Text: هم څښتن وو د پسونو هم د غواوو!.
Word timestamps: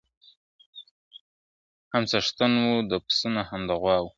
هم 1.93 2.03
څښتن 2.11 2.51
وو 2.63 2.75
د 2.91 2.93
پسونو 3.05 3.41
هم 3.49 3.61
د 3.69 3.71
غواوو!. 3.81 4.09